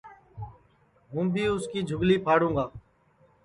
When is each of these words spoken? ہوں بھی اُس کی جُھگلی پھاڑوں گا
ہوں 1.11 1.23
بھی 1.33 1.43
اُس 1.51 1.63
کی 1.71 1.79
جُھگلی 1.87 2.17
پھاڑوں 2.25 2.53
گا 2.55 2.65